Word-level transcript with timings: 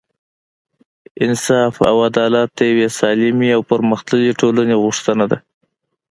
انصاف 1.25 1.73
او 1.89 1.95
عدالت 2.09 2.49
د 2.55 2.59
یوې 2.71 2.87
سالمې 2.99 3.49
او 3.57 3.61
پرمختللې 3.71 4.31
ټولنې 4.41 4.75
غوښتنه 4.83 5.25
ده. 5.31 5.37